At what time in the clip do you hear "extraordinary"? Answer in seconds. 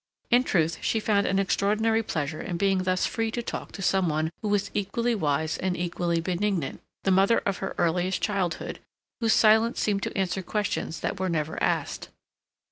1.37-2.01